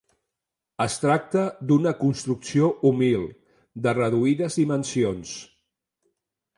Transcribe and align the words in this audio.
Es 0.85 0.95
tracta 1.01 1.43
d'una 1.73 1.93
construcció 2.01 2.71
humil, 2.91 3.29
de 3.87 3.97
reduïdes 4.01 4.63
dimensions. 4.65 5.39